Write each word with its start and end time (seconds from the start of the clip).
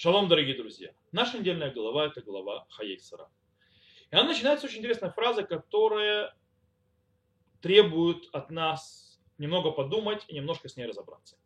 Шалом, 0.00 0.28
дорогие 0.28 0.54
друзья. 0.54 0.92
Наша 1.10 1.40
недельная 1.40 1.72
глава– 1.72 2.06
это 2.06 2.20
глава 2.20 2.66
Хаей 2.70 3.00
Сара. 3.00 3.28
И 4.12 4.14
она 4.14 4.28
начинается 4.28 4.64
с 4.64 4.70
очень 4.70 4.78
интересной 4.78 5.10
фразы, 5.10 5.42
которая 5.42 6.36
требует 7.60 8.28
от 8.32 8.48
нас 8.52 9.18
немного 9.38 9.72
подумать 9.72 10.24
и 10.28 10.36
немножко 10.36 10.68
с 10.68 10.76
ней 10.76 10.86
разобраться. 10.86 11.36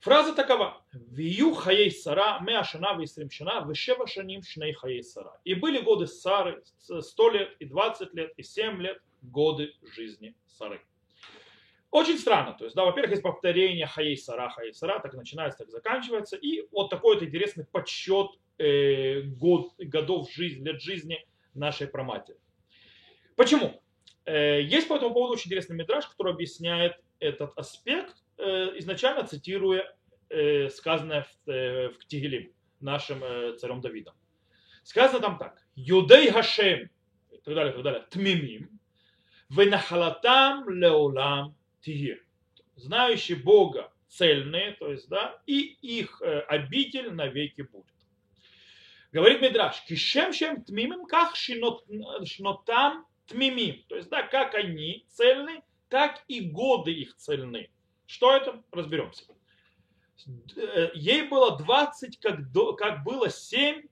Фраза 0.00 0.34
такова. 0.34 0.84
Вию 0.92 1.54
хаей 1.54 1.90
сара 1.90 2.40
меашана 2.40 2.94
висримшана 2.94 3.64
вешева 3.66 4.06
шаним 4.06 4.42
шней 4.42 4.74
хаей 4.74 5.02
сара. 5.02 5.40
И 5.44 5.54
были 5.54 5.80
годы 5.80 6.06
Сары, 6.06 6.62
100 6.76 7.30
лет, 7.30 7.56
и 7.58 7.64
20 7.64 8.12
лет, 8.12 8.34
и 8.36 8.42
7 8.42 8.82
лет, 8.82 9.00
годы 9.22 9.72
жизни 9.96 10.36
Сары. 10.46 10.84
Очень 11.94 12.18
странно. 12.18 12.54
То 12.54 12.64
есть, 12.64 12.74
да, 12.74 12.84
во-первых, 12.84 13.12
есть 13.12 13.22
повторение 13.22 13.86
хаей 13.86 14.16
сара, 14.16 14.50
хаей 14.50 14.74
сара, 14.74 14.98
так 14.98 15.14
начинается, 15.14 15.60
так 15.60 15.70
заканчивается. 15.70 16.34
И 16.34 16.66
вот 16.72 16.90
такой 16.90 17.14
вот 17.14 17.22
интересный 17.22 17.66
подсчет 17.66 18.32
э, 18.58 19.20
год, 19.20 19.74
годов 19.78 20.28
жизни, 20.32 20.64
лет 20.64 20.82
жизни 20.82 21.24
нашей 21.54 21.86
проматери. 21.86 22.36
Почему? 23.36 23.80
Э, 24.24 24.60
есть 24.60 24.88
по 24.88 24.94
этому 24.94 25.14
поводу 25.14 25.34
очень 25.34 25.46
интересный 25.46 25.76
мидраж, 25.76 26.08
который 26.08 26.32
объясняет 26.32 26.96
этот 27.20 27.56
аспект, 27.56 28.16
э, 28.38 28.76
изначально 28.78 29.24
цитируя 29.24 29.96
э, 30.30 30.70
сказанное 30.70 31.22
в, 31.22 31.48
э, 31.48 31.90
в 31.90 31.98
Ктигелим 31.98 32.50
нашим 32.80 33.22
э, 33.22 33.54
царем 33.56 33.80
Давидом. 33.80 34.16
Сказано 34.82 35.20
там 35.20 35.38
так. 35.38 35.62
Юдей 35.76 36.32
Хашем, 36.32 36.90
и 37.30 37.36
так 37.44 37.54
далее, 37.54 37.70
и 37.72 37.74
так 37.76 37.84
далее, 37.84 38.04
тмимим, 38.10 38.80
венахалатам 39.48 40.68
леолам 40.70 41.54
тигир. 41.84 42.24
Знающий 42.76 43.34
Бога 43.34 43.92
цельные, 44.08 44.72
то 44.72 44.90
есть, 44.90 45.08
да, 45.08 45.40
и 45.46 45.60
их 45.80 46.20
э, 46.22 46.40
обитель 46.40 47.12
навеки 47.12 47.62
будет. 47.62 47.86
Говорит 49.12 49.42
Мидраш, 49.42 49.82
кишем 49.82 50.32
чем 50.32 50.64
тмимим, 50.64 51.06
как 51.06 51.36
шинотам 51.36 53.06
тмимим. 53.26 53.84
То 53.88 53.96
есть, 53.96 54.08
да, 54.08 54.22
как 54.22 54.54
они 54.54 55.04
цельны, 55.08 55.62
так 55.88 56.24
и 56.26 56.40
годы 56.40 56.92
их 56.92 57.16
цельны. 57.16 57.70
Что 58.06 58.34
это? 58.34 58.62
Разберемся. 58.72 59.24
Э, 60.56 60.90
ей 60.94 61.22
было 61.28 61.56
20, 61.58 62.18
как, 62.18 62.50
до, 62.50 62.72
как 62.74 63.04
было 63.04 63.30
7 63.30 63.82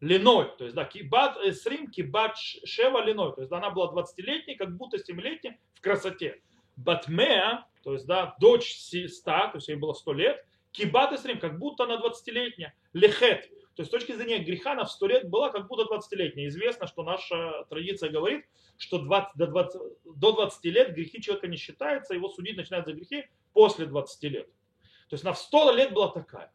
линой. 0.00 0.50
То 0.58 0.64
есть, 0.64 0.76
да, 0.76 0.84
кибат, 0.84 1.36
э, 1.38 1.52
срим 1.52 1.90
кибат 1.90 2.36
шева 2.36 3.02
линой. 3.04 3.34
То 3.34 3.40
есть, 3.42 3.50
да, 3.50 3.58
она 3.58 3.70
была 3.70 3.92
20-летней, 3.92 4.56
как 4.56 4.76
будто 4.76 4.98
7-летней 4.98 5.58
в 5.74 5.80
красоте. 5.80 6.40
Батмеа, 6.76 7.66
то 7.82 7.92
есть, 7.92 8.06
да, 8.06 8.36
дочь 8.40 8.76
100, 8.76 9.08
то 9.24 9.50
есть 9.54 9.68
ей 9.68 9.76
было 9.76 9.92
100 9.92 10.12
лет, 10.12 10.46
кибат 10.72 11.12
и 11.12 11.16
срим, 11.16 11.38
как 11.38 11.58
будто 11.58 11.84
она 11.84 11.96
20-летняя, 11.96 12.74
лехет, 12.92 13.50
то 13.76 13.82
есть 13.82 13.90
с 13.90 13.92
точки 13.92 14.12
зрения 14.12 14.38
греха 14.38 14.72
она 14.72 14.84
в 14.84 14.90
100 14.90 15.06
лет 15.06 15.28
была 15.28 15.50
как 15.50 15.68
будто 15.68 15.82
20-летняя. 15.82 16.48
Известно, 16.48 16.86
что 16.86 17.02
наша 17.02 17.66
традиция 17.68 18.08
говорит, 18.08 18.46
что 18.78 18.98
20, 18.98 19.36
до, 19.36 19.46
20, 19.48 19.80
до 20.16 20.32
20 20.32 20.64
лет 20.64 20.94
грехи 20.94 21.20
человека 21.20 21.46
не 21.46 21.58
считаются, 21.58 22.14
его 22.14 22.30
судить 22.30 22.56
начинают 22.56 22.86
за 22.86 22.94
грехи 22.94 23.26
после 23.52 23.84
20 23.84 24.22
лет. 24.32 24.46
То 25.10 25.14
есть 25.14 25.24
она 25.24 25.34
в 25.34 25.38
100 25.38 25.72
лет 25.72 25.92
была 25.92 26.08
такая. 26.08 26.50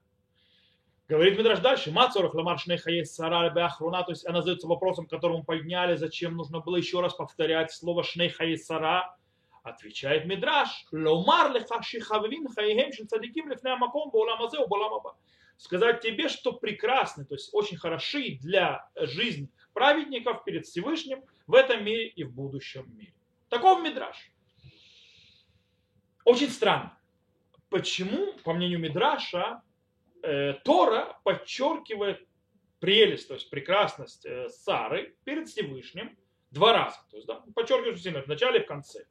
Говорит 1.07 1.37
Мидраш 1.37 1.59
дальше, 1.59 1.91
Мацорах 1.91 2.33
Ламаршней 2.33 2.77
Хаес 2.77 3.13
Сара 3.13 3.51
Ахруна, 3.65 4.01
то 4.03 4.13
есть 4.13 4.25
она 4.25 4.41
задается 4.41 4.67
вопросом, 4.67 5.05
которому 5.05 5.43
подняли, 5.43 5.97
зачем 5.97 6.35
нужно 6.35 6.59
было 6.59 6.77
еще 6.77 7.01
раз 7.01 7.13
повторять 7.13 7.71
слово 7.71 8.03
Шней 8.03 8.29
Хаес 8.29 8.65
Сара, 8.65 9.15
Отвечает 9.63 10.25
Мидраш, 10.25 10.85
ломар 10.91 11.51
леха 11.53 11.83
шихаввин 11.83 12.47
хаихем 12.47 12.91
шин 12.93 13.07
цадиким 13.07 13.49
лифнея 13.49 13.75
маком 13.75 14.09
боуламазе 14.09 14.65
боуламаба. 14.65 15.17
Сказать 15.57 16.01
тебе, 16.01 16.29
что 16.29 16.53
прекрасны, 16.53 17.25
то 17.25 17.35
есть 17.35 17.53
очень 17.53 17.77
хороши 17.77 18.39
для 18.41 18.89
жизни 18.95 19.49
праведников 19.73 20.43
перед 20.43 20.65
Всевышним 20.65 21.23
в 21.45 21.53
этом 21.53 21.83
мире 21.83 22.07
и 22.07 22.23
в 22.23 22.33
будущем 22.33 22.91
мире. 22.97 23.13
Таков 23.49 23.83
Мидраш. 23.83 24.31
Очень 26.25 26.49
странно. 26.49 26.97
Почему, 27.69 28.33
по 28.43 28.53
мнению 28.53 28.79
Мидраша, 28.79 29.61
э, 30.23 30.53
Тора 30.63 31.19
подчеркивает 31.23 32.27
прелесть, 32.79 33.27
то 33.27 33.35
есть 33.35 33.49
прекрасность 33.49 34.25
э, 34.25 34.49
Сары 34.49 35.15
перед 35.23 35.47
Всевышним 35.47 36.17
два 36.51 36.73
раза. 36.73 36.97
То 37.09 37.17
есть, 37.17 37.27
да, 37.27 37.43
подчеркивает 37.55 38.01
сильно 38.01 38.21
в 38.21 38.27
начале 38.27 38.59
и 38.59 38.63
в 38.63 38.67
конце. 38.67 39.05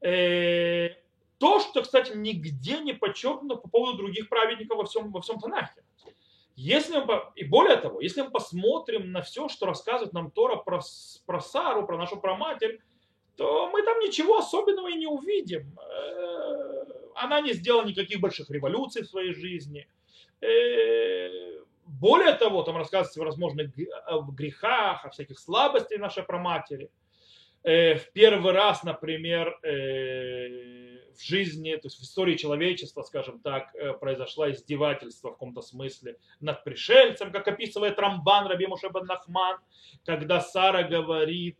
Э, 0.00 0.90
то, 1.38 1.60
что, 1.60 1.82
кстати, 1.82 2.12
нигде 2.14 2.78
не 2.80 2.92
подчеркнуто 2.92 3.56
по 3.56 3.68
поводу 3.68 3.98
других 3.98 4.28
праведников 4.28 4.78
во 4.78 4.84
всем, 4.84 5.10
во 5.12 5.20
всем 5.20 5.38
Танахе. 5.38 5.82
Если 6.56 6.98
мы, 6.98 7.22
и 7.36 7.44
более 7.44 7.76
того, 7.76 8.00
если 8.00 8.22
мы 8.22 8.30
посмотрим 8.30 9.12
на 9.12 9.22
все, 9.22 9.48
что 9.48 9.66
рассказывает 9.66 10.12
нам 10.12 10.32
Тора 10.32 10.56
про, 10.56 10.80
про 11.24 11.40
Сару, 11.40 11.86
про 11.86 11.96
нашу 11.96 12.16
проматерь, 12.16 12.80
то 13.36 13.70
мы 13.70 13.82
там 13.82 14.00
ничего 14.00 14.38
особенного 14.38 14.88
и 14.88 14.96
не 14.96 15.06
увидим. 15.06 15.78
Э, 15.78 16.84
она 17.14 17.40
не 17.40 17.52
сделала 17.52 17.84
никаких 17.84 18.20
больших 18.20 18.50
революций 18.50 19.02
в 19.02 19.08
своей 19.08 19.34
жизни. 19.34 19.86
Э, 20.40 21.60
более 21.86 22.34
того, 22.34 22.62
там 22.62 22.76
рассказывается 22.76 23.20
о 23.22 23.24
возможных 23.24 23.74
грехах, 23.74 25.04
о 25.04 25.10
всяких 25.10 25.38
слабостях 25.38 25.98
нашей 26.00 26.22
проматери. 26.22 26.90
Э, 27.64 27.96
в 27.96 28.12
первый 28.12 28.52
раз, 28.52 28.84
например, 28.84 29.58
э, 29.62 30.98
в 31.12 31.22
жизни, 31.22 31.74
то 31.74 31.86
есть 31.86 31.98
в 31.98 32.02
истории 32.02 32.36
человечества, 32.36 33.02
скажем 33.02 33.40
так, 33.40 33.74
э, 33.74 33.92
произошло 33.94 34.50
издевательство 34.50 35.30
в 35.30 35.32
каком-то 35.32 35.62
смысле 35.62 36.18
над 36.40 36.62
пришельцем, 36.62 37.32
как 37.32 37.48
описывает 37.48 37.98
Рамбан 37.98 38.46
Раби 38.46 38.66
Мушебан 38.66 39.06
Нахман, 39.06 39.58
когда 40.04 40.40
Сара 40.40 40.84
говорит, 40.84 41.58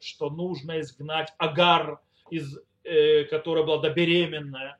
что 0.00 0.30
нужно 0.30 0.80
изгнать 0.80 1.32
Агар, 1.38 1.98
из, 2.30 2.56
которая 3.30 3.64
была 3.64 3.78
добеременная, 3.78 4.78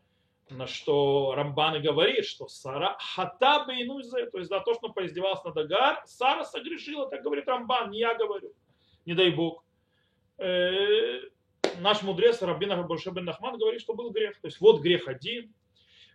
на 0.51 0.67
что 0.67 1.35
Рамбан 1.37 1.77
и 1.77 1.81
говорит, 1.81 2.25
что 2.27 2.47
Сара 2.47 2.97
хата 3.01 3.65
бейнузе, 3.67 4.27
то 4.27 4.39
есть 4.39 4.51
за 4.51 4.61
то, 4.61 4.75
что 4.75 4.89
он 4.89 4.93
поиздевался 4.93 5.49
над 5.49 5.57
Агар, 5.57 6.03
Сара 6.07 6.45
согрешила, 6.45 7.09
так 7.11 7.23
говорит 7.23 7.49
Рамбан, 7.49 7.91
не 7.91 7.99
я 7.99 8.15
говорю, 8.15 8.53
не 9.05 9.15
дай 9.15 9.31
Бог. 9.31 9.65
Э, 10.41 11.21
наш 11.81 12.03
мудрец 12.03 12.41
Рабин 12.41 12.87
Больше 12.87 13.11
бен 13.11 13.27
Нахман 13.27 13.59
говорит, 13.59 13.83
что 13.83 13.93
был 13.93 14.11
грех. 14.11 14.41
То 14.41 14.49
есть 14.49 14.61
вот 14.61 14.81
грех 14.81 15.07
один. 15.07 15.55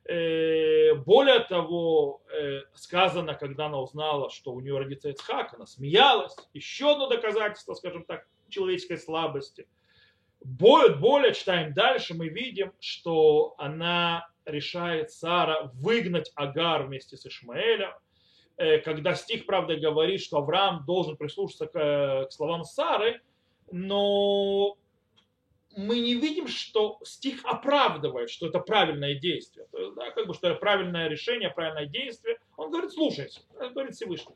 Э, 0.05 0.95
более 0.95 1.39
того, 1.41 2.23
э, 2.31 2.61
сказано, 2.73 3.35
когда 3.35 3.67
она 3.67 3.79
узнала, 3.79 4.31
что 4.31 4.51
у 4.51 4.59
нее 4.59 4.77
родится 4.77 5.09
Ицхак, 5.09 5.53
она 5.53 5.67
смеялась. 5.67 6.35
Еще 6.53 6.91
одно 6.91 7.07
доказательство, 7.07 7.75
скажем 7.75 8.03
так, 8.03 8.27
человеческой 8.49 8.97
слабости. 8.97 9.67
Более, 10.43 10.95
более 10.95 11.33
читаем 11.33 11.73
дальше, 11.73 12.15
мы 12.15 12.27
видим, 12.27 12.73
что 12.79 13.55
она 13.57 14.27
решает 14.45 15.11
Сара 15.11 15.71
выгнать 15.73 16.31
Агар 16.35 16.83
вместе 16.83 17.17
с 17.17 17.25
Ишмаэлем, 17.25 17.91
когда 18.83 19.15
стих, 19.15 19.47
правда, 19.47 19.75
говорит, 19.75 20.21
что 20.21 20.37
Авраам 20.37 20.85
должен 20.85 21.17
прислушаться 21.17 21.65
к, 21.65 22.27
к 22.27 22.31
словам 22.31 22.63
Сары, 22.63 23.21
но 23.71 24.77
мы 25.75 25.99
не 25.99 26.15
видим, 26.15 26.47
что 26.47 26.99
стих 27.03 27.41
оправдывает, 27.43 28.29
что 28.29 28.47
это 28.47 28.59
правильное 28.59 29.15
действие. 29.15 29.67
То 29.71 29.79
есть, 29.79 29.95
да, 29.95 30.11
как 30.11 30.27
бы, 30.27 30.33
что 30.33 30.47
это 30.49 30.59
правильное 30.59 31.09
решение, 31.09 31.49
правильное 31.49 31.85
действие. 31.85 32.39
Он 32.55 32.71
говорит, 32.71 32.91
слушайте, 32.93 33.41
говорит 33.59 33.95
Всевышний. 33.95 34.35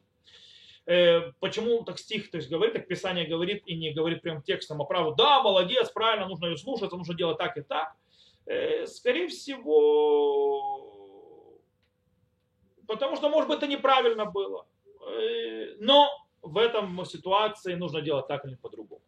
Э, 0.85 1.31
почему 1.39 1.83
так 1.83 1.99
стих 1.99 2.31
то 2.31 2.37
есть, 2.37 2.49
говорит, 2.49 2.73
как 2.73 2.87
Писание 2.87 3.25
говорит, 3.27 3.63
и 3.67 3.75
не 3.75 3.93
говорит 3.93 4.21
прям 4.21 4.41
текстом, 4.41 4.81
а 4.81 4.85
правду, 4.85 5.15
да, 5.15 5.41
молодец, 5.41 5.89
правильно, 5.91 6.27
нужно 6.27 6.47
ее 6.47 6.57
слушаться, 6.57 6.97
нужно 6.97 7.13
делать 7.13 7.37
так 7.37 7.57
и 7.57 7.61
так. 7.61 7.95
Э, 8.47 8.87
скорее 8.87 9.27
всего, 9.27 10.79
потому 12.87 13.15
что, 13.15 13.29
может 13.29 13.47
быть, 13.47 13.59
это 13.59 13.67
неправильно 13.67 14.25
было. 14.25 14.65
Э, 15.07 15.75
но 15.79 16.09
в 16.41 16.57
этом 16.57 17.05
ситуации 17.05 17.75
нужно 17.75 18.01
делать 18.01 18.27
так 18.27 18.43
или 18.45 18.55
по-другому. 18.55 19.03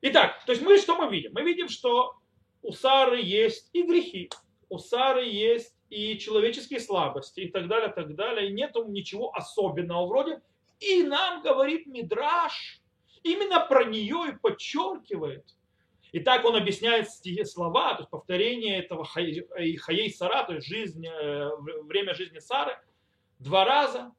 Итак, 0.00 0.42
то 0.46 0.52
есть 0.52 0.62
мы 0.64 0.78
что 0.78 0.96
мы 0.96 1.10
видим? 1.10 1.32
Мы 1.34 1.42
видим, 1.42 1.68
что 1.68 2.14
у 2.62 2.72
Сары 2.72 3.20
есть 3.20 3.70
и 3.72 3.82
грехи, 3.82 4.30
у 4.68 4.78
Сары 4.78 5.26
есть 5.26 5.74
и 5.90 6.18
человеческие 6.18 6.80
слабости 6.80 7.40
и 7.40 7.50
так 7.50 7.68
далее, 7.68 7.88
так 7.88 8.14
далее. 8.14 8.48
И 8.48 8.52
нету 8.52 8.86
ничего 8.86 9.34
особенного 9.34 10.06
вроде. 10.06 10.40
И 10.80 11.02
нам 11.02 11.42
говорит 11.42 11.86
Мидраш, 11.86 12.80
именно 13.22 13.60
про 13.60 13.84
нее 13.84 14.30
и 14.30 14.36
подчеркивает. 14.36 15.44
И 16.12 16.20
так 16.20 16.44
он 16.44 16.56
объясняет 16.56 17.08
слова, 17.46 17.94
то 17.94 18.00
есть 18.00 18.10
повторение 18.10 18.78
этого 18.78 19.04
Хаей 19.04 20.10
Сара, 20.10 20.44
то 20.44 20.54
есть 20.54 20.66
жизнь, 20.66 21.06
э, 21.06 21.50
время 21.82 22.14
жизни 22.14 22.38
Сары, 22.38 22.78
два 23.38 23.64
раза 23.64 24.12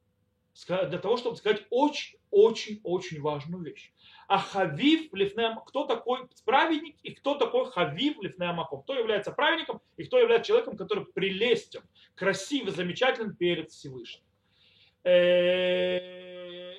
для 0.68 1.00
того, 1.00 1.18
чтобы 1.18 1.38
сказать 1.38 1.66
очень-очень-очень 1.70 3.22
важную 3.22 3.64
вещь. 3.64 3.92
А 4.30 4.38
Хавив 4.38 5.12
Лифнеам, 5.12 5.60
кто 5.66 5.86
такой 5.86 6.20
праведник 6.46 6.98
и 7.02 7.16
кто 7.16 7.34
такой 7.34 7.66
Хавив 7.66 8.22
Лифнеамахом? 8.22 8.84
Кто 8.84 8.94
является 8.94 9.31
праведником 9.31 9.81
и 9.98 10.04
кто 10.04 10.20
является 10.20 10.50
человеком, 10.50 10.78
который 10.78 11.06
прелестен, 11.06 11.81
красивый, 12.14 12.72
замечательный 12.72 13.34
перед 13.34 13.72
Всевышним. 13.72 14.22
Э, 15.04 16.76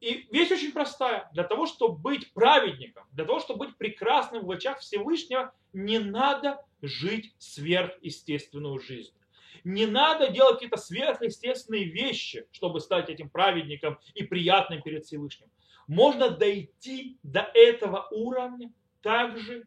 и 0.00 0.26
вещь 0.32 0.50
очень 0.50 0.72
простая. 0.72 1.28
Для 1.34 1.44
того, 1.44 1.66
чтобы 1.66 1.98
быть 1.98 2.32
праведником, 2.32 3.04
для 3.12 3.26
того, 3.26 3.40
чтобы 3.40 3.66
быть 3.66 3.76
прекрасным 3.76 4.46
в 4.46 4.50
очах 4.50 4.78
Всевышнего, 4.78 5.52
не 5.74 5.98
надо 5.98 6.64
жить 6.80 7.34
сверхъестественную 7.38 8.78
жизнь. 8.78 9.12
Не 9.64 9.84
надо 9.84 10.28
делать 10.28 10.54
какие-то 10.54 10.78
сверхъестественные 10.78 11.84
вещи, 11.84 12.46
чтобы 12.52 12.80
стать 12.80 13.10
этим 13.10 13.28
праведником 13.28 13.98
и 14.14 14.22
приятным 14.22 14.80
перед 14.80 15.04
Всевышним. 15.04 15.50
Можно 15.86 16.30
дойти 16.30 17.18
до 17.22 17.48
этого 17.54 18.08
уровня 18.10 18.72
так 19.02 19.38
же, 19.38 19.66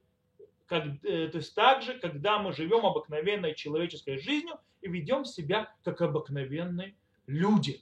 как, 0.66 0.86
э, 1.04 1.27
то 1.30 1.38
есть 1.38 1.56
так 1.56 1.81
же, 1.81 1.98
когда 1.98 2.39
мы 2.39 2.54
живем 2.54 2.86
обыкновенной 2.86 3.56
человеческой 3.56 4.18
жизнью 4.18 4.60
и 4.81 4.89
ведем 4.89 5.25
себя 5.25 5.74
как 5.83 6.01
обыкновенные 6.01 6.95
люди. 7.25 7.81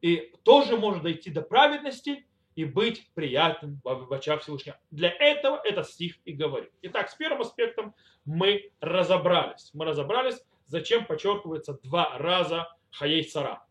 И 0.00 0.32
тоже 0.44 0.76
можно 0.76 1.02
дойти 1.02 1.30
до 1.30 1.42
праведности 1.42 2.26
и 2.54 2.64
быть 2.64 3.10
приятным 3.14 3.80
в 3.84 4.12
очах 4.12 4.42
Всевышнего. 4.42 4.78
Для 4.90 5.10
этого 5.10 5.60
этот 5.62 5.88
стих 5.88 6.16
и 6.24 6.32
говорит. 6.32 6.70
Итак, 6.82 7.10
с 7.10 7.14
первым 7.14 7.42
аспектом 7.42 7.94
мы 8.24 8.72
разобрались. 8.80 9.70
Мы 9.74 9.84
разобрались, 9.84 10.42
зачем 10.66 11.06
подчеркивается 11.06 11.78
два 11.82 12.16
раза 12.18 12.68
Хаей 12.90 13.24
Сара. 13.24 13.66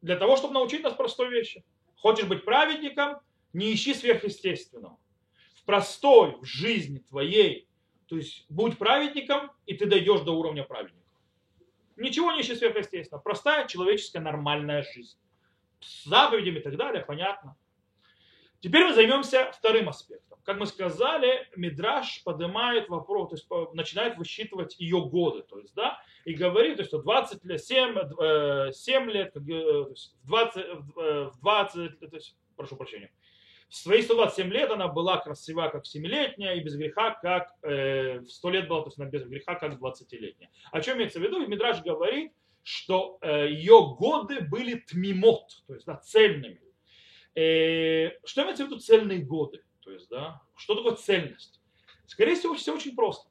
Для 0.00 0.16
того, 0.16 0.36
чтобы 0.36 0.54
научить 0.54 0.82
нас 0.82 0.94
простой 0.94 1.30
вещи. 1.30 1.64
Хочешь 2.06 2.28
быть 2.28 2.44
праведником, 2.44 3.18
не 3.52 3.74
ищи 3.74 3.92
сверхъестественного. 3.92 4.96
В 5.56 5.64
простой 5.64 6.36
в 6.40 6.44
жизни 6.44 6.98
твоей, 6.98 7.68
то 8.06 8.16
есть 8.16 8.46
будь 8.48 8.78
праведником, 8.78 9.50
и 9.66 9.74
ты 9.74 9.86
дойдешь 9.86 10.20
до 10.20 10.38
уровня 10.38 10.62
праведника. 10.62 11.04
Ничего 11.96 12.30
не 12.30 12.42
ищи 12.42 12.54
сверхъестественного. 12.54 13.20
Простая 13.20 13.66
человеческая 13.66 14.20
нормальная 14.20 14.84
жизнь. 14.84 15.18
С 15.80 16.04
заповедями 16.04 16.60
и 16.60 16.62
так 16.62 16.76
далее, 16.76 17.04
понятно. 17.04 17.56
Теперь 18.60 18.84
мы 18.84 18.94
займемся 18.94 19.50
вторым 19.50 19.88
аспектом. 19.88 20.35
Как 20.46 20.58
мы 20.58 20.66
сказали, 20.66 21.48
Мидраш 21.56 22.22
поднимает 22.22 22.88
вопрос, 22.88 23.30
то 23.30 23.34
есть 23.34 23.74
начинает 23.74 24.16
высчитывать 24.16 24.78
ее 24.78 25.04
годы, 25.04 25.42
то 25.42 25.58
есть, 25.58 25.74
да, 25.74 26.00
и 26.24 26.34
говорит, 26.34 26.76
то 26.76 26.82
есть, 26.82 26.92
20 26.92 27.44
лет, 27.44 27.60
7, 27.60 28.72
7 28.72 29.10
лет, 29.10 29.32
то 29.32 29.40
есть, 29.40 30.14
в 30.22 30.26
20, 30.28 30.66
в 30.94 31.38
20, 31.40 31.98
то 31.98 32.16
есть, 32.16 32.36
прошу 32.54 32.76
прощения, 32.76 33.10
в 33.68 33.74
свои 33.74 34.02
127 34.02 34.48
лет 34.52 34.70
она 34.70 34.86
была 34.86 35.18
красива, 35.18 35.68
как 35.68 35.82
7-летняя, 35.84 36.54
и 36.54 36.60
без 36.60 36.76
греха, 36.76 37.10
как 37.20 37.52
э, 37.62 38.20
в 38.20 38.30
100 38.30 38.50
лет 38.50 38.68
была, 38.68 38.82
то 38.82 38.86
есть 38.86 39.00
она 39.00 39.08
без 39.08 39.24
греха, 39.24 39.56
как 39.56 39.72
20-летняя. 39.72 40.50
О 40.70 40.80
чем 40.80 40.98
имеется 40.98 41.18
в 41.18 41.22
виду? 41.22 41.44
Мидраш 41.44 41.82
говорит, 41.82 42.32
что 42.62 43.18
э, 43.20 43.48
ее 43.48 43.96
годы 43.98 44.42
были 44.42 44.76
тмимот, 44.76 45.64
то 45.66 45.74
есть 45.74 45.86
да, 45.86 45.96
цельными. 45.96 46.60
Э, 47.34 48.12
что 48.24 48.42
имеется 48.42 48.64
в 48.64 48.68
виду 48.68 48.78
цельные 48.78 49.18
годы? 49.18 49.62
Есть, 49.96 50.10
да, 50.10 50.42
что 50.54 50.74
такое 50.74 50.94
цельность? 50.94 51.60
Скорее 52.06 52.34
всего, 52.34 52.54
все 52.54 52.74
очень 52.74 52.94
просто. 52.94 53.28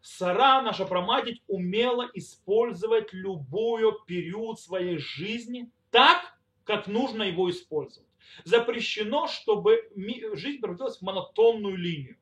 Сара, 0.00 0.62
наша 0.62 0.86
проматить, 0.86 1.42
умела 1.48 2.08
использовать 2.14 3.12
любой 3.12 3.82
период 4.06 4.60
своей 4.60 4.98
жизни 4.98 5.70
так, 5.90 6.36
как 6.64 6.86
нужно 6.86 7.24
его 7.24 7.50
использовать. 7.50 8.08
Запрещено, 8.44 9.26
чтобы 9.26 9.90
жизнь 10.34 10.60
превратилась 10.60 10.98
в 10.98 11.02
монотонную 11.02 11.76
линию. 11.76 12.16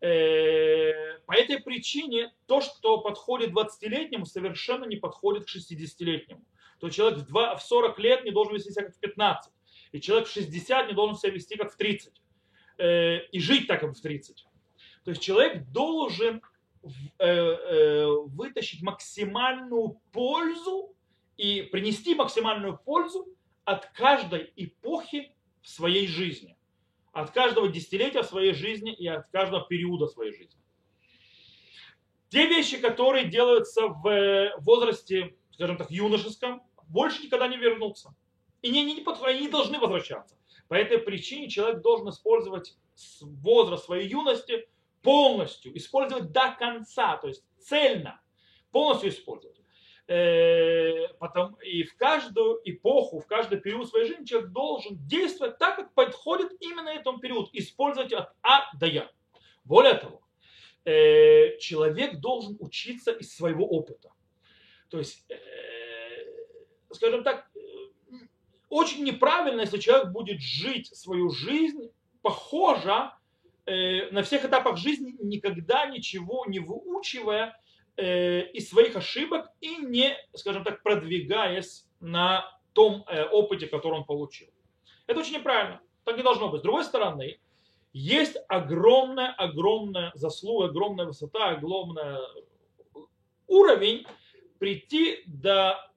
Э, 0.00 1.18
по 1.26 1.32
этой 1.32 1.60
причине 1.60 2.32
то, 2.46 2.60
что 2.60 2.98
подходит 2.98 3.50
20-летнему, 3.50 4.26
совершенно 4.26 4.84
не 4.84 4.96
подходит 4.96 5.44
к 5.44 5.54
60-летнему. 5.54 6.44
То 6.80 6.90
человек 6.90 7.28
в 7.28 7.58
40 7.60 7.98
лет 8.00 8.24
не 8.24 8.32
должен 8.32 8.54
вести 8.54 8.72
себя 8.72 8.86
как 8.86 8.96
в 8.96 8.98
15. 8.98 9.52
И 9.92 10.00
человек 10.00 10.26
в 10.26 10.32
60 10.32 10.88
не 10.88 10.94
должен 10.94 11.16
себя 11.16 11.32
вести 11.32 11.56
как 11.56 11.72
в 11.72 11.76
30. 11.76 12.21
Э, 12.82 13.26
и 13.30 13.38
жить 13.38 13.68
так, 13.68 13.84
в 13.84 13.94
30. 13.94 14.44
То 15.04 15.10
есть 15.12 15.22
человек 15.22 15.68
должен 15.70 16.42
э, 16.82 17.26
э, 17.28 18.06
вытащить 18.26 18.82
максимальную 18.82 20.00
пользу 20.10 20.92
и 21.36 21.62
принести 21.62 22.16
максимальную 22.16 22.76
пользу 22.76 23.28
от 23.64 23.86
каждой 23.92 24.52
эпохи 24.56 25.32
в 25.60 25.68
своей 25.68 26.08
жизни. 26.08 26.56
От 27.12 27.30
каждого 27.30 27.68
десятилетия 27.68 28.22
в 28.22 28.26
своей 28.26 28.52
жизни 28.52 28.92
и 28.92 29.06
от 29.06 29.30
каждого 29.30 29.64
периода 29.64 30.08
своей 30.08 30.32
жизни. 30.32 30.60
Те 32.30 32.48
вещи, 32.48 32.78
которые 32.78 33.26
делаются 33.26 33.86
в 33.86 34.54
возрасте, 34.58 35.36
скажем 35.52 35.76
так, 35.76 35.88
юношеском, 35.92 36.62
больше 36.88 37.22
никогда 37.22 37.46
не 37.46 37.58
вернутся. 37.58 38.12
И 38.60 38.70
не, 38.70 38.82
не, 38.82 39.04
они 39.24 39.40
не 39.40 39.48
должны 39.48 39.78
возвращаться. 39.78 40.36
По 40.72 40.76
этой 40.76 40.96
причине 40.96 41.50
человек 41.50 41.82
должен 41.82 42.08
использовать 42.08 42.78
возраст 43.20 43.84
своей 43.84 44.08
юности 44.08 44.66
полностью, 45.02 45.76
использовать 45.76 46.32
до 46.32 46.56
конца, 46.58 47.18
то 47.18 47.28
есть 47.28 47.44
цельно, 47.58 48.22
полностью 48.70 49.10
использовать. 49.10 49.60
Э, 50.06 51.08
и 51.62 51.82
в 51.82 51.94
каждую 51.98 52.62
эпоху, 52.64 53.20
в 53.20 53.26
каждый 53.26 53.60
период 53.60 53.86
своей 53.86 54.06
жизни 54.06 54.24
человек 54.24 54.48
должен 54.52 54.96
действовать 55.06 55.58
так, 55.58 55.76
как 55.76 55.92
подходит 55.92 56.52
именно 56.60 56.88
этому 56.88 57.18
периоду, 57.18 57.50
использовать 57.52 58.14
от 58.14 58.32
А 58.42 58.74
до 58.74 58.86
Я. 58.86 59.10
Более 59.64 59.98
того, 59.98 60.22
э, 60.86 61.58
человек 61.58 62.18
должен 62.18 62.56
учиться 62.60 63.12
из 63.12 63.36
своего 63.36 63.66
опыта. 63.66 64.10
То 64.88 64.96
есть, 64.96 65.30
э, 65.30 65.36
скажем 66.92 67.24
так, 67.24 67.51
очень 68.72 69.04
неправильно, 69.04 69.60
если 69.60 69.76
человек 69.76 70.12
будет 70.12 70.40
жить 70.40 70.86
свою 70.96 71.28
жизнь 71.28 71.90
похоже 72.22 73.12
э, 73.66 74.10
на 74.10 74.22
всех 74.22 74.46
этапах 74.46 74.78
жизни, 74.78 75.14
никогда 75.20 75.84
ничего 75.84 76.46
не 76.46 76.58
выучивая 76.58 77.60
э, 77.98 78.46
из 78.52 78.70
своих 78.70 78.96
ошибок 78.96 79.50
и 79.60 79.76
не, 79.76 80.16
скажем 80.34 80.64
так, 80.64 80.82
продвигаясь 80.82 81.86
на 82.00 82.50
том 82.72 83.04
э, 83.08 83.26
опыте, 83.26 83.66
который 83.66 83.98
он 83.98 84.04
получил. 84.06 84.48
Это 85.06 85.20
очень 85.20 85.34
неправильно. 85.34 85.82
Так 86.04 86.16
не 86.16 86.22
должно 86.22 86.48
быть. 86.48 86.60
С 86.60 86.62
другой 86.62 86.84
стороны, 86.84 87.40
есть 87.92 88.38
огромная, 88.48 89.34
огромная 89.34 90.12
заслуга, 90.14 90.68
огромная 90.68 91.04
высота, 91.04 91.50
огромный 91.50 92.16
уровень 93.48 94.06
прийти 94.58 95.24
до 95.26 95.91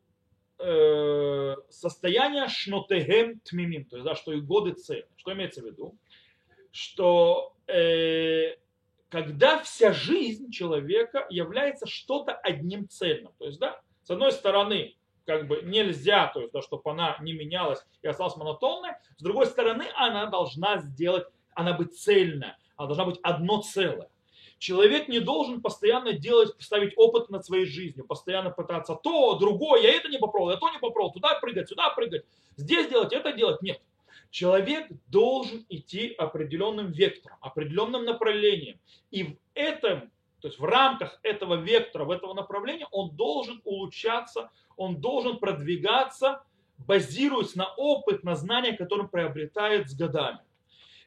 э, 0.59 1.55
состояние 1.69 2.47
шнотегем 2.47 3.39
тмимим, 3.39 3.85
то 3.85 3.97
есть, 3.97 4.05
да, 4.05 4.15
что 4.15 4.33
и 4.33 4.41
годы 4.41 4.73
цельны. 4.73 5.07
Что 5.17 5.33
имеется 5.33 5.61
в 5.61 5.65
виду? 5.65 5.97
Что 6.71 7.55
э, 7.67 8.55
когда 9.09 9.59
вся 9.61 9.93
жизнь 9.93 10.51
человека 10.51 11.25
является 11.29 11.87
что-то 11.87 12.33
одним 12.33 12.89
цельным. 12.89 13.33
То 13.37 13.45
есть, 13.45 13.59
да, 13.59 13.79
с 14.03 14.09
одной 14.09 14.31
стороны, 14.31 14.95
как 15.25 15.47
бы 15.47 15.61
нельзя, 15.63 16.27
то 16.27 16.41
есть, 16.41 16.53
да, 16.53 16.61
чтобы 16.61 16.91
она 16.91 17.17
не 17.21 17.33
менялась 17.33 17.85
и 18.01 18.07
осталась 18.07 18.35
монотонной, 18.35 18.91
с 19.17 19.23
другой 19.23 19.47
стороны, 19.47 19.85
она 19.95 20.27
должна 20.27 20.79
сделать, 20.79 21.27
она 21.53 21.73
быть 21.73 21.97
цельная, 21.97 22.57
она 22.75 22.87
должна 22.87 23.05
быть 23.05 23.19
одно 23.23 23.61
целое. 23.61 24.09
Человек 24.57 25.07
не 25.09 25.19
должен 25.19 25.61
постоянно 25.61 26.13
делать, 26.13 26.53
ставить 26.59 26.93
опыт 26.95 27.29
над 27.29 27.45
своей 27.45 27.65
жизнью, 27.65 28.05
постоянно 28.05 28.51
пытаться 28.51 28.95
то, 28.95 29.35
другое, 29.35 29.81
я 29.81 29.93
это 29.93 30.07
не 30.09 30.17
попробовал, 30.17 30.51
я 30.51 30.57
то 30.57 30.69
не 30.69 30.79
попробовал, 30.79 31.11
туда 31.11 31.37
прыгать, 31.39 31.69
сюда 31.69 31.89
прыгать, 31.89 32.25
здесь 32.55 32.87
делать, 32.87 33.13
это 33.13 33.33
делать. 33.33 33.61
Нет. 33.61 33.81
Человек 34.31 34.87
должен 35.07 35.65
идти 35.69 36.13
определенным 36.17 36.91
вектором, 36.91 37.37
определенным 37.41 38.05
направлением. 38.05 38.79
И 39.11 39.23
в 39.23 39.37
этом, 39.53 40.11
то 40.41 40.47
есть 40.47 40.59
в 40.59 40.65
рамках 40.65 41.19
этого 41.23 41.55
вектора, 41.55 42.05
в 42.05 42.11
этого 42.11 42.33
направления, 42.33 42.87
он 42.91 43.15
должен 43.15 43.61
улучшаться, 43.63 44.51
он 44.77 44.99
должен 44.99 45.37
продвигаться, 45.37 46.43
базируясь 46.77 47.55
на 47.55 47.73
опыт, 47.75 48.23
на 48.23 48.35
знания, 48.35 48.73
которые 48.73 49.07
приобретает 49.07 49.89
с 49.89 49.95
годами. 49.95 50.39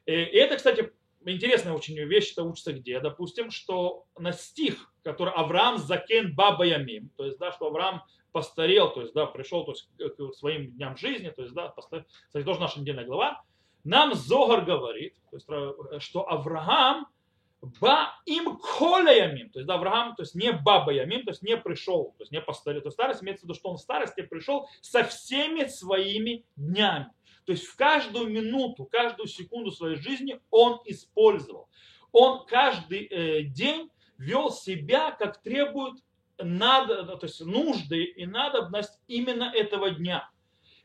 И 0.05 0.11
это, 0.11 0.55
кстати, 0.55 0.91
интересная 1.25 1.73
очень 1.73 1.97
вещь, 1.97 2.31
это 2.31 2.43
учится 2.43 2.73
где, 2.73 2.99
допустим, 2.99 3.51
что 3.51 4.05
на 4.17 4.31
стих, 4.31 4.93
который 5.03 5.33
Авраам 5.33 5.77
закен 5.77 6.33
баба 6.35 6.65
ямим, 6.65 7.09
то 7.17 7.25
есть, 7.25 7.37
да, 7.37 7.51
что 7.51 7.67
Авраам 7.67 8.03
постарел, 8.31 8.91
то 8.93 9.01
есть, 9.01 9.13
да, 9.13 9.25
пришел 9.25 9.65
то 9.65 9.71
есть, 9.71 9.89
к 9.97 10.33
своим 10.33 10.71
дням 10.71 10.97
жизни, 10.97 11.29
то 11.29 11.41
есть, 11.41 11.53
да, 11.53 11.69
постарел, 11.69 12.05
кстати, 12.27 12.45
тоже 12.45 12.59
наша 12.59 12.79
недельная 12.79 13.05
глава, 13.05 13.43
нам 13.83 14.13
Зогар 14.13 14.65
говорит, 14.65 15.15
то 15.31 15.37
есть, 15.37 16.03
что 16.03 16.29
Авраам 16.29 17.07
Ба 17.61 18.15
им 18.25 18.57
коляямим, 18.57 19.49
то 19.49 19.59
есть 19.59 19.67
да, 19.67 19.75
Авраам, 19.75 20.15
то 20.15 20.23
есть 20.23 20.33
не 20.33 20.53
баба 20.53 20.93
ямим, 20.93 21.25
то 21.25 21.31
есть 21.31 21.41
не 21.41 21.57
пришел, 21.57 22.13
то 22.17 22.21
есть 22.23 22.31
не 22.31 22.39
постарел, 22.39 22.81
то 22.81 22.89
старость 22.89 23.21
имеется 23.21 23.45
в 23.45 23.49
виду, 23.49 23.59
что 23.59 23.69
он 23.69 23.75
в 23.77 23.81
старости 23.81 24.21
пришел 24.21 24.69
со 24.81 25.03
всеми 25.03 25.65
своими 25.65 26.45
днями. 26.55 27.07
То 27.49 27.53
есть 27.53 27.65
в 27.65 27.75
каждую 27.77 28.29
минуту, 28.29 28.85
каждую 28.85 29.27
секунду 29.27 29.71
своей 29.71 29.95
жизни 29.95 30.39
он 30.51 30.79
использовал. 30.85 31.67
Он 32.11 32.45
каждый 32.45 33.07
э, 33.07 33.41
день 33.41 33.89
вел 34.19 34.51
себя, 34.51 35.09
как 35.09 35.41
требует 35.41 35.95
надо, 36.37 37.05
то 37.05 37.25
есть 37.25 37.43
нужды 37.43 38.03
и 38.03 38.27
надобность 38.27 39.01
именно 39.07 39.45
этого 39.45 39.89
дня. 39.89 40.29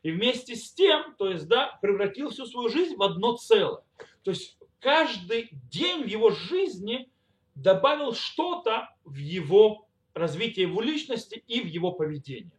И 0.02 0.10
вместе 0.10 0.56
с 0.56 0.72
тем, 0.72 1.14
то 1.18 1.28
есть, 1.28 1.48
да, 1.48 1.78
превратил 1.82 2.30
всю 2.30 2.46
свою 2.46 2.70
жизнь 2.70 2.96
в 2.96 3.02
одно 3.02 3.36
целое. 3.36 3.82
То 4.22 4.30
есть 4.30 4.56
каждый 4.80 5.50
день 5.70 6.04
в 6.04 6.06
его 6.06 6.30
жизни 6.30 7.10
добавил 7.54 8.14
что-то 8.14 8.88
в 9.04 9.16
его 9.16 9.86
развитие 10.14 10.66
его 10.66 10.80
личности 10.80 11.44
и 11.46 11.60
в 11.60 11.66
его 11.66 11.92
поведение. 11.92 12.58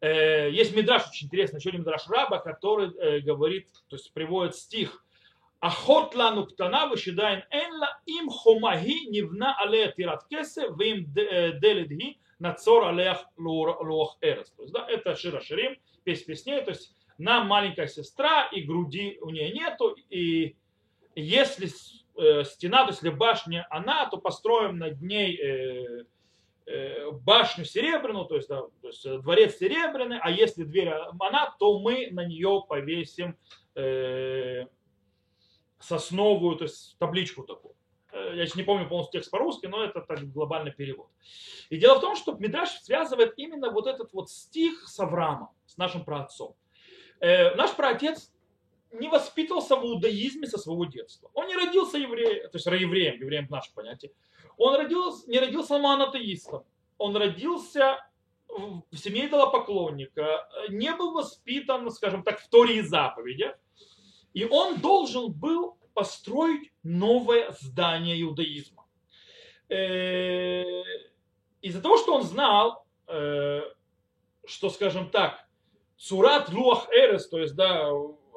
Э, 0.00 0.50
есть 0.50 0.74
мидраш 0.74 1.08
очень 1.08 1.26
интересный, 1.26 1.58
еще 1.58 1.70
один 1.70 1.80
мидраш 1.80 2.06
раба, 2.08 2.38
который 2.38 2.90
э, 2.96 3.20
говорит, 3.20 3.68
то 3.88 3.96
есть 3.96 4.12
приводит 4.12 4.56
стих 4.56 5.04
Ахот 5.60 6.14
лану 6.14 6.46
ктана 6.46 6.86
вышидаин 6.88 7.42
энла 7.50 7.88
им 8.04 8.28
хомаги 8.28 9.08
нивна 9.08 9.56
алея 9.58 9.90
тират 9.92 10.26
кесе 10.28 10.68
вим 10.78 11.10
делит 11.14 11.88
ги 11.88 12.18
нацор 12.38 12.84
алеях 12.84 13.24
лох 13.38 14.18
эрес. 14.20 14.50
То 14.50 14.62
есть, 14.62 14.74
да, 14.74 14.86
это 14.86 15.16
Шира 15.16 15.40
Ширим, 15.40 15.76
песнь 16.04 16.26
песней, 16.26 16.60
то 16.62 16.72
есть 16.72 16.94
нам 17.16 17.46
маленькая 17.46 17.86
сестра, 17.86 18.44
и 18.52 18.60
груди 18.60 19.18
у 19.22 19.30
нее 19.30 19.50
нету, 19.52 19.96
и 20.10 20.56
если 21.14 21.70
э, 22.18 22.44
стена, 22.44 22.84
то 22.84 22.90
есть 22.90 23.02
если 23.02 23.16
башня 23.16 23.66
она, 23.70 24.06
то 24.06 24.18
построим 24.18 24.78
над 24.78 25.00
ней 25.00 25.36
э, 25.36 25.46
э, 25.46 26.03
башню 27.22 27.64
серебряную, 27.64 28.24
то 28.24 28.36
есть, 28.36 28.48
да, 28.48 28.62
то 28.62 28.88
есть 28.88 29.04
дворец 29.22 29.58
серебряный, 29.58 30.18
а 30.20 30.30
если 30.30 30.64
дверь 30.64 30.90
она, 31.20 31.54
то 31.58 31.78
мы 31.78 32.08
на 32.10 32.24
нее 32.24 32.62
повесим 32.68 33.36
сосновую, 35.78 36.56
то 36.56 36.64
есть 36.64 36.96
табличку 36.98 37.42
такую. 37.42 37.74
Я 38.12 38.46
не 38.54 38.62
помню 38.62 38.88
полностью 38.88 39.20
текст 39.20 39.30
по-русски, 39.30 39.66
но 39.66 39.84
это 39.84 40.00
так 40.00 40.32
глобальный 40.32 40.72
перевод. 40.72 41.08
И 41.68 41.76
дело 41.76 41.98
в 41.98 42.00
том, 42.00 42.14
что 42.16 42.34
Мидраш 42.34 42.70
связывает 42.80 43.34
именно 43.36 43.70
вот 43.70 43.86
этот 43.86 44.12
вот 44.12 44.30
стих 44.30 44.88
с 44.88 45.00
Авраамом, 45.00 45.50
с 45.66 45.76
нашим 45.76 46.04
праотцом. 46.04 46.54
Наш 47.20 47.74
праотец 47.74 48.32
не 48.94 49.08
воспитывался 49.08 49.76
в 49.76 49.84
иудаизме 49.84 50.46
со 50.46 50.58
своего 50.58 50.84
детства. 50.84 51.30
Он 51.34 51.46
не 51.46 51.56
родился 51.56 51.98
евреем, 51.98 52.50
то 52.50 52.56
есть 52.56 52.66
евреем, 52.66 53.20
евреем 53.20 53.46
наше 53.50 53.72
понятие. 53.74 54.12
Он 54.56 54.74
родился, 54.76 55.28
не 55.28 55.38
родился 55.38 55.78
монотеистом. 55.78 56.64
Он 56.98 57.16
родился 57.16 57.98
в 58.48 58.96
семье 58.96 59.26
идолопоклонника, 59.26 60.48
не 60.68 60.92
был 60.92 61.12
воспитан, 61.12 61.90
скажем 61.90 62.22
так, 62.22 62.40
в 62.40 62.48
Торе 62.48 62.78
и 62.78 62.82
заповедях. 62.82 63.56
И 64.32 64.44
он 64.44 64.80
должен 64.80 65.32
был 65.32 65.76
построить 65.92 66.72
новое 66.82 67.52
здание 67.60 68.20
иудаизма. 68.22 68.86
Э, 69.68 70.64
из-за 71.62 71.80
того, 71.80 71.96
что 71.96 72.14
он 72.14 72.22
знал, 72.22 72.84
э, 73.06 73.62
что, 74.46 74.70
скажем 74.70 75.10
так, 75.10 75.46
Цурат 75.96 76.50
Луах 76.50 76.88
Эрес, 76.92 77.28
то 77.28 77.38
есть, 77.38 77.54
да, 77.54 77.90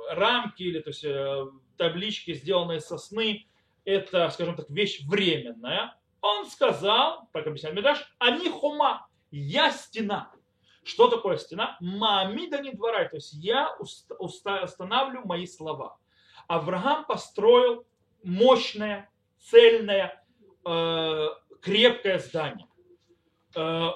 рамки 0.10 0.64
или 0.64 0.80
то 0.80 0.90
есть, 0.90 1.04
э, 1.04 1.46
таблички, 1.78 2.34
сделанные 2.34 2.80
из 2.80 2.86
сосны, 2.86 3.48
это, 3.86 4.30
скажем 4.30 4.56
так, 4.56 4.70
вещь 4.70 5.02
временная. 5.08 5.96
Он 6.22 6.46
сказал, 6.48 7.30
как 7.32 7.48
объясняет 7.48 7.76
Медаш, 7.76 8.04
они 8.20 8.50
хума, 8.50 9.08
я 9.32 9.72
стена. 9.72 10.32
Что 10.84 11.10
такое 11.10 11.38
стена? 11.38 11.78
Маамида 11.80 12.62
не 12.62 12.72
дворай, 12.72 13.10
то 13.10 13.18
есть 13.18 13.34
я 13.34 13.76
устанавливаю 13.78 15.28
мои 15.28 15.46
слова. 15.46 15.98
Авраам 16.48 17.06
построил 17.06 17.86
мощное, 18.24 19.10
цельное, 19.40 20.24
э, 20.66 21.28
крепкое 21.62 22.20
здание. 22.20 22.68
Э, 23.56 23.92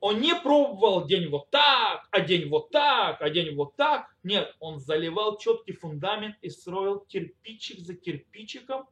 он 0.00 0.20
не 0.20 0.34
пробовал 0.34 1.06
день 1.06 1.28
вот 1.28 1.50
так, 1.50 2.08
а 2.10 2.20
день 2.20 2.48
вот 2.48 2.70
так, 2.70 3.20
а 3.20 3.28
день 3.28 3.54
вот 3.54 3.76
так. 3.76 4.06
Нет, 4.22 4.54
он 4.58 4.80
заливал 4.80 5.36
четкий 5.38 5.72
фундамент 5.72 6.36
и 6.40 6.48
строил 6.48 7.00
кирпичик 7.00 7.80
за 7.80 7.94
кирпичиком 7.94 8.88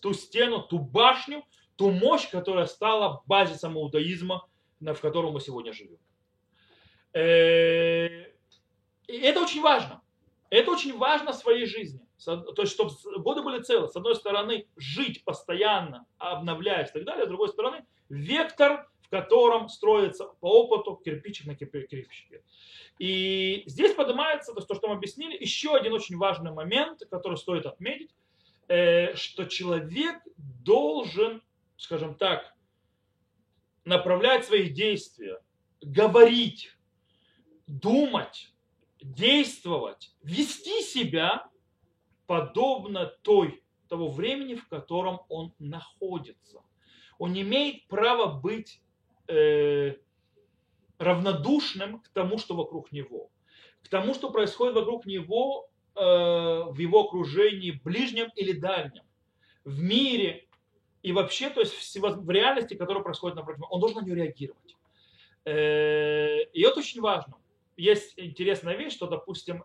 ту 0.00 0.14
стену, 0.14 0.62
ту 0.62 0.78
башню, 0.78 1.44
ту 1.76 1.90
мощь, 1.90 2.28
которая 2.30 2.66
стала 2.66 3.22
базисом 3.26 3.76
иудаизма, 3.76 4.46
в 4.80 4.96
котором 4.96 5.34
мы 5.34 5.40
сегодня 5.40 5.72
живем. 5.72 5.98
Э, 7.12 8.32
и 9.06 9.18
это 9.18 9.42
очень 9.42 9.60
важно. 9.60 10.02
Это 10.50 10.70
очень 10.70 10.96
важно 10.96 11.32
в 11.32 11.36
своей 11.36 11.66
жизни. 11.66 12.00
То 12.24 12.62
есть, 12.62 12.72
чтобы 12.72 12.92
годы 13.18 13.42
были 13.42 13.62
целы. 13.62 13.88
С 13.88 13.96
одной 13.96 14.16
стороны, 14.16 14.66
жить 14.76 15.24
постоянно, 15.24 16.06
обновляясь 16.16 16.90
и 16.90 16.92
так 16.92 17.04
далее. 17.04 17.26
С 17.26 17.28
другой 17.28 17.48
стороны, 17.48 17.84
вектор 18.08 18.90
в 19.08 19.10
котором 19.10 19.70
строится 19.70 20.26
по 20.40 20.64
опыту 20.64 21.00
кирпичик 21.02 21.46
на 21.46 21.54
кирпичике. 21.54 22.42
И 22.98 23.62
здесь 23.66 23.94
поднимается 23.94 24.52
то, 24.52 24.74
что 24.74 24.88
мы 24.88 24.94
объяснили, 24.94 25.40
еще 25.40 25.74
один 25.74 25.94
очень 25.94 26.18
важный 26.18 26.52
момент, 26.52 27.02
который 27.10 27.38
стоит 27.38 27.64
отметить, 27.64 28.10
э, 28.68 29.14
что 29.14 29.46
человек 29.46 30.20
должен, 30.36 31.42
скажем 31.78 32.16
так, 32.16 32.54
направлять 33.84 34.44
свои 34.44 34.68
действия, 34.68 35.40
говорить, 35.80 36.76
думать, 37.66 38.52
действовать, 39.00 40.12
вести 40.22 40.82
себя 40.82 41.48
подобно 42.26 43.06
той, 43.22 43.62
того 43.88 44.10
времени, 44.10 44.56
в 44.56 44.68
котором 44.68 45.20
он 45.30 45.54
находится. 45.58 46.60
Он 47.18 47.32
не 47.32 47.40
имеет 47.40 47.88
права 47.88 48.26
быть 48.26 48.82
э, 49.28 49.94
равнодушным 50.98 52.00
к 52.00 52.08
тому, 52.08 52.38
что 52.38 52.54
вокруг 52.54 52.92
него, 52.92 53.30
к 53.82 53.88
тому, 53.88 54.14
что 54.14 54.30
происходит 54.30 54.74
вокруг 54.74 55.06
него 55.06 55.68
э, 55.94 56.00
в 56.00 56.76
его 56.78 57.04
окружении, 57.04 57.70
ближнем 57.70 58.30
или 58.36 58.52
дальнем, 58.52 59.04
в 59.64 59.80
мире 59.80 60.46
и 61.02 61.12
вообще, 61.12 61.50
то 61.50 61.60
есть 61.60 61.74
в, 61.74 62.00
в 62.00 62.30
реальности, 62.30 62.74
которая 62.74 63.02
происходит 63.04 63.36
напротив 63.36 63.62
он 63.70 63.80
должен 63.80 63.98
на 63.98 64.04
нее 64.04 64.16
реагировать. 64.16 64.76
Э, 65.44 66.42
и 66.52 66.62
это 66.62 66.80
очень 66.80 67.00
важно. 67.00 67.34
Есть 67.76 68.14
интересная 68.16 68.76
вещь, 68.76 68.94
что, 68.94 69.06
допустим, 69.06 69.64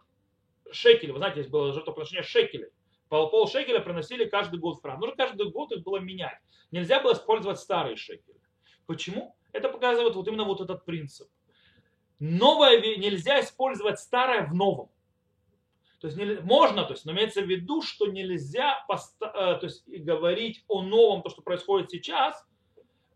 шекели, 0.72 1.12
вы 1.12 1.18
знаете, 1.18 1.42
здесь 1.42 1.52
было 1.52 1.74
жертвоприношение 1.74 2.24
шекелей. 2.24 2.70
Пол, 3.10 3.30
пол 3.30 3.48
шекеля 3.48 3.80
приносили 3.80 4.26
каждый 4.26 4.60
год 4.60 4.78
в 4.78 4.82
храм. 4.82 5.00
Нужно 5.00 5.16
каждый 5.16 5.50
год 5.52 5.72
их 5.72 5.84
было 5.84 5.98
менять. 5.98 6.38
Нельзя 6.72 7.02
было 7.02 7.14
использовать 7.14 7.60
старые 7.60 7.96
шекели. 7.96 8.40
Почему? 8.86 9.36
Это 9.54 9.70
показывает 9.70 10.16
вот 10.16 10.28
именно 10.28 10.44
вот 10.44 10.60
этот 10.60 10.84
принцип. 10.84 11.30
Новое 12.20 12.82
нельзя 12.98 13.40
использовать 13.40 14.00
старое 14.00 14.46
в 14.46 14.54
новом. 14.54 14.90
То 16.02 16.08
есть 16.08 16.42
можно, 16.42 16.84
то 16.84 16.94
есть, 16.94 17.06
но 17.06 17.14
имеется 17.14 17.42
в 17.42 17.48
виду, 17.48 17.82
что 17.82 18.08
нельзя 18.08 18.84
поста- 18.90 19.32
э, 19.34 19.60
то 19.60 19.66
есть, 19.68 19.88
говорить 19.88 20.66
о 20.68 20.82
новом, 20.82 21.22
то, 21.22 21.30
что 21.30 21.42
происходит 21.42 21.92
сейчас, 21.92 22.46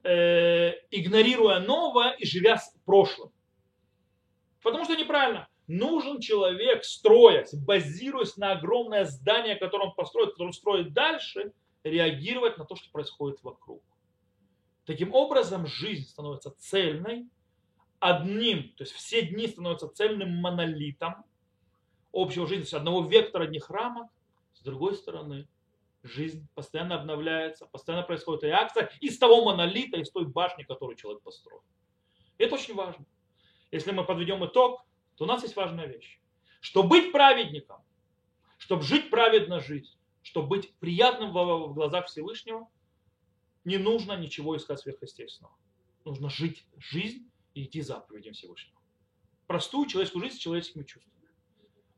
э, 0.03 0.71
игнорируя 0.89 1.59
новое 1.59 2.11
и 2.11 2.25
живя 2.25 2.57
с 2.57 2.73
прошлым. 2.85 3.31
Потому 4.63 4.85
что 4.85 4.95
неправильно. 4.95 5.49
Нужен 5.67 6.21
человек, 6.21 6.85
строясь, 6.85 7.53
базируясь 7.53 8.37
на 8.37 8.53
огромное 8.53 9.03
здание, 9.03 9.57
которое 9.57 9.87
он 9.89 9.93
построит, 9.93 10.31
которое 10.31 10.47
он 10.47 10.53
строит 10.53 10.93
дальше, 10.93 11.51
реагировать 11.83 12.57
на 12.57 12.63
то, 12.63 12.75
что 12.75 12.89
происходит 12.91 13.43
вокруг. 13.43 13.83
Таким 14.87 15.13
образом, 15.13 15.67
жизнь 15.67 16.07
становится 16.07 16.49
цельной, 16.57 17.27
одним, 17.99 18.69
то 18.75 18.85
есть 18.85 18.93
все 18.93 19.21
дни 19.21 19.47
становятся 19.47 19.89
цельным 19.89 20.37
монолитом 20.37 21.25
общего 22.13 22.47
жизни, 22.47 22.61
то 22.61 22.67
есть 22.67 22.73
одного 22.73 23.05
вектора, 23.05 23.43
одних 23.43 23.69
рамок. 23.69 24.09
С 24.53 24.61
другой 24.61 24.95
стороны, 24.95 25.45
жизнь 26.03 26.47
постоянно 26.55 26.95
обновляется, 26.95 27.65
постоянно 27.65 28.03
происходит 28.03 28.43
реакция 28.43 28.89
из 29.01 29.17
того 29.19 29.43
монолита, 29.43 29.97
из 29.97 30.09
той 30.09 30.25
башни, 30.25 30.63
которую 30.63 30.95
человек 30.95 31.21
построил. 31.21 31.63
И 32.37 32.45
это 32.45 32.55
очень 32.55 32.73
важно. 32.73 33.05
Если 33.71 33.91
мы 33.91 34.05
подведем 34.05 34.45
итог, 34.45 34.85
то 35.17 35.25
у 35.25 35.27
нас 35.27 35.43
есть 35.43 35.57
важная 35.57 35.87
вещь. 35.87 36.21
Что 36.61 36.81
быть 36.81 37.11
праведником, 37.11 37.81
чтобы 38.57 38.83
жить 38.83 39.09
праведно 39.09 39.59
жизнь, 39.59 39.97
чтобы 40.21 40.47
быть 40.47 40.73
приятным 40.75 41.33
в 41.33 41.73
глазах 41.73 42.07
Всевышнего, 42.07 42.69
не 43.67 43.77
нужно 43.77 44.13
ничего 44.17 44.55
искать 44.55 44.79
сверхъестественного. 44.79 45.53
Нужно 46.05 46.29
жить 46.29 46.65
жизнь 46.77 47.29
и 47.53 47.65
идти 47.65 47.81
заповедям 47.81 48.33
Всевышнего. 48.33 48.79
Простую 49.45 49.89
человеческую 49.89 50.23
жизнь 50.23 50.37
с 50.37 50.39
человеческими 50.39 50.83
чувствами. 50.83 51.27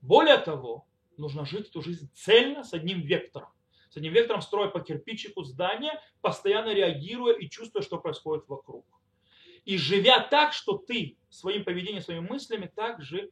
Более 0.02 0.40
того, 0.40 0.88
нужно 1.18 1.46
жить 1.46 1.70
эту 1.70 1.84
жизнь 1.84 2.10
цельно, 2.16 2.64
с 2.64 2.74
одним 2.74 3.02
вектором, 3.02 3.50
с 3.92 3.98
одним 3.98 4.14
вектором, 4.14 4.42
строя 4.42 4.68
по 4.70 4.80
кирпичику 4.80 5.44
здания, 5.44 6.02
постоянно 6.22 6.74
реагируя 6.74 7.38
и 7.38 7.48
чувствуя, 7.48 7.84
что 7.84 8.00
происходит 8.00 8.48
вокруг. 8.48 8.88
И 9.64 9.78
живя 9.78 10.28
так, 10.28 10.54
что 10.54 10.76
ты 10.76 11.20
своим 11.30 11.64
поведением, 11.64 12.02
своими 12.02 12.28
мыслями 12.28 12.66
также 12.66 13.30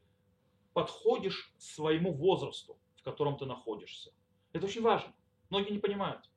подходишь 0.73 1.51
своему 1.57 2.13
возрасту, 2.13 2.77
в 2.97 3.01
котором 3.01 3.35
ты 3.35 3.47
находишься. 3.47 4.13
Это 4.53 4.67
очень 4.67 4.83
важно. 4.83 5.11
Многие 5.49 5.71
не 5.71 5.79
понимают. 5.79 6.29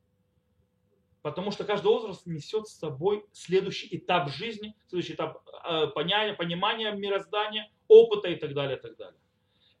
Потому 1.21 1.51
что 1.51 1.63
каждый 1.63 1.87
возраст 1.87 2.25
несет 2.25 2.67
с 2.67 2.73
собой 2.73 3.25
следующий 3.31 3.95
этап 3.95 4.29
жизни, 4.29 4.75
следующий 4.87 5.13
этап 5.13 5.43
э, 5.47 5.87
понимания, 5.87 6.33
понимания 6.33 6.91
мироздания, 6.91 7.71
опыта 7.87 8.29
и 8.29 8.35
так 8.35 8.53
далее, 8.53 8.77
и 8.77 8.81
так 8.81 8.97
далее. 8.97 9.19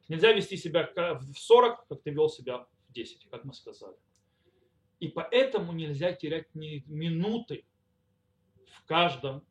Нельзя 0.07 0.33
вести 0.33 0.57
себя 0.57 0.91
в 0.95 1.33
40, 1.33 1.87
как 1.87 2.01
ты 2.03 2.11
вел 2.11 2.29
себя 2.29 2.67
в 2.89 2.93
10, 2.93 3.27
как 3.29 3.43
мы 3.43 3.53
сказали. 3.53 3.95
И 4.99 5.07
поэтому 5.07 5.73
нельзя 5.73 6.13
терять 6.13 6.53
ни 6.53 6.83
минуты 6.85 7.65
в 8.67 8.85
каждом 8.85 9.43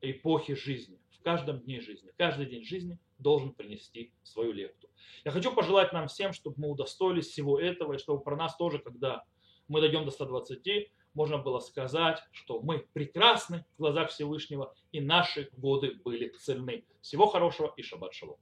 эпохе 0.00 0.56
жизни, 0.56 0.98
в 1.12 1.22
каждом 1.22 1.60
дне 1.60 1.80
жизни. 1.80 2.10
Каждый 2.16 2.46
день 2.46 2.64
жизни 2.64 2.98
должен 3.18 3.52
принести 3.52 4.12
свою 4.24 4.52
лепту. 4.52 4.88
Я 5.24 5.30
хочу 5.30 5.54
пожелать 5.54 5.92
нам 5.92 6.08
всем, 6.08 6.32
чтобы 6.32 6.56
мы 6.60 6.70
удостоились 6.70 7.28
всего 7.28 7.60
этого, 7.60 7.94
и 7.94 7.98
чтобы 7.98 8.22
про 8.22 8.36
нас 8.36 8.56
тоже, 8.56 8.80
когда 8.80 9.24
мы 9.68 9.80
дойдем 9.80 10.04
до 10.04 10.10
120, 10.10 10.90
можно 11.14 11.38
было 11.38 11.60
сказать, 11.60 12.22
что 12.32 12.60
мы 12.60 12.86
прекрасны 12.92 13.64
в 13.76 13.78
глазах 13.78 14.10
Всевышнего, 14.10 14.74
и 14.92 15.00
наши 15.00 15.48
годы 15.56 15.94
были 16.04 16.28
цельны. 16.28 16.84
Всего 17.00 17.26
хорошего 17.26 17.72
и 17.76 17.82
шаббат 17.82 18.14
шалом. 18.14 18.36